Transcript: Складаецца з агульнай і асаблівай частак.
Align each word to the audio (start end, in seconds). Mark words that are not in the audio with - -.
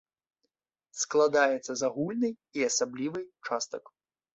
Складаецца 1.01 1.71
з 1.83 1.87
агульнай 1.91 2.33
і 2.59 2.69
асаблівай 2.73 3.33
частак. 3.49 3.83